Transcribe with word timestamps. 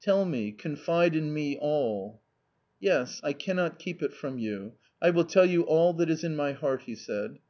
Tell 0.00 0.24
me, 0.24 0.52
confide 0.52 1.16
in 1.16 1.32
me 1.34 1.58
all." 1.60 2.20
u 2.20 2.20
Yes, 2.90 3.20
I 3.24 3.32
cannot 3.32 3.80
keep 3.80 4.04
it 4.04 4.12
from 4.14 4.38
you; 4.38 4.74
I 5.02 5.10
will 5.10 5.24
tell 5.24 5.46
you 5.46 5.62
all 5.62 5.94
that 5.94 6.08
is 6.10 6.22
in 6.22 6.36
my 6.36 6.52
heart," 6.52 6.82
he 6.82 6.94
said. 6.94 7.40